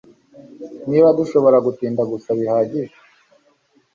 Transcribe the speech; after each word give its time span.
Niba 0.89 1.07
dushobora 1.19 1.57
gutinda 1.65 2.01
gusa 2.11 2.29
bihagije 2.39 2.95